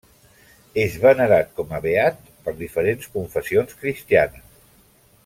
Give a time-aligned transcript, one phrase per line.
[0.83, 4.49] És venerat com a beat per diferents confessions cristianes.